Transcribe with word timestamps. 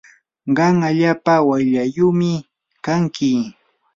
qam 0.57 0.75
allaapa 0.87 1.33
wayllaayumi 1.47 2.31
kanki. 2.85 3.31